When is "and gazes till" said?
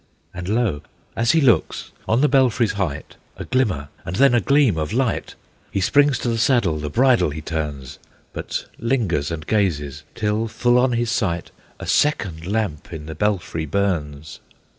9.29-10.47